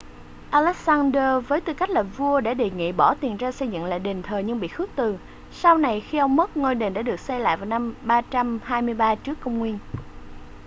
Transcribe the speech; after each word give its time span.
alexander 0.49 1.41
với 1.47 1.61
tư 1.61 1.73
cách 1.73 1.89
là 1.89 2.03
vua 2.03 2.41
đã 2.41 2.53
đề 2.53 2.69
nghị 2.69 2.91
bỏ 2.91 3.15
tiền 3.15 3.37
ra 3.37 3.51
xây 3.51 3.67
dựng 3.67 3.85
lại 3.85 3.99
đền 3.99 4.21
thờ 4.23 4.37
nhưng 4.39 4.59
bị 4.59 4.67
khước 4.67 4.89
từ 4.95 5.17
sau 5.51 5.77
này 5.77 6.01
khi 6.01 6.17
ông 6.17 6.35
mất 6.35 6.57
ngôi 6.57 6.75
đền 6.75 6.93
đã 6.93 7.01
được 7.01 7.19
xây 7.19 7.39
lại 7.39 7.57
vào 7.57 7.65
năm 7.65 7.93
323 8.03 9.15
trước 9.15 9.37
công 9.43 9.57
nguyên 9.57 9.79